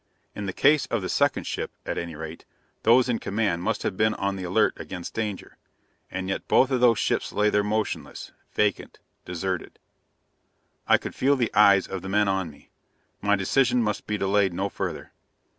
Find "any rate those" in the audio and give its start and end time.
1.95-3.07